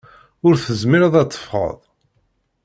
[0.47, 1.79] Ur tezmireḍ ad teffɣeḍ.